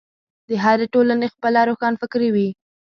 [0.49, 2.49] د هرې ټولنې خپله روښانفکري وي.